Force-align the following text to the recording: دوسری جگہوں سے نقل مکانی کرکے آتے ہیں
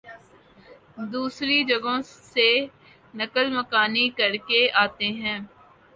دوسری 1.11 1.57
جگہوں 1.65 1.99
سے 2.23 2.49
نقل 3.13 3.47
مکانی 3.57 4.05
کرکے 4.17 4.61
آتے 4.83 5.07
ہیں 5.15 5.39